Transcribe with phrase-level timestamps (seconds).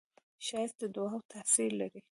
[0.45, 2.01] ښایست د دعاوو تاثیر لري